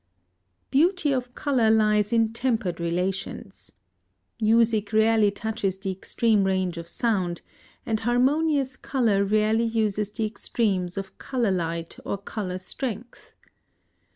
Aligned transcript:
Beauty 0.71 1.11
of 1.11 1.35
Color 1.35 1.69
lies 1.69 2.11
in 2.11 2.33
Tempered 2.33 2.79
Relations. 2.79 3.73
Music 4.41 4.91
rarely 4.91 5.29
touches 5.29 5.77
the 5.77 5.91
extreme 5.91 6.43
range 6.43 6.75
of 6.79 6.87
sound, 6.89 7.43
and 7.85 7.99
harmonious 7.99 8.75
color 8.77 9.23
rarely 9.23 9.65
uses 9.65 10.09
the 10.09 10.25
extremes 10.25 10.97
of 10.97 11.15
color 11.19 11.51
light 11.51 11.99
or 12.03 12.17
color 12.17 12.57
strength. 12.57 13.35